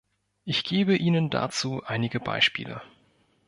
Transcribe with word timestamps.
Ich 0.45 0.63
gebe 0.63 0.95
Ihnen 0.95 1.29
dazu 1.29 1.83
einige 1.85 2.19
Beispiele. 2.19 2.81